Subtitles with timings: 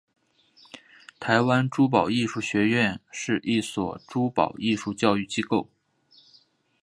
[1.19, 5.69] 台湾珠宝艺术学院是一所珠宝艺术教育机构。